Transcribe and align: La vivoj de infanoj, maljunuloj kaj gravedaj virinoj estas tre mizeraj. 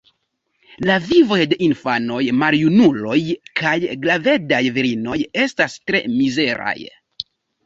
La 0.89 0.93
vivoj 1.09 1.37
de 1.51 1.59
infanoj, 1.65 2.21
maljunuloj 2.43 3.19
kaj 3.61 3.75
gravedaj 4.07 4.63
virinoj 4.79 5.19
estas 5.45 5.77
tre 5.93 6.03
mizeraj. 6.17 6.77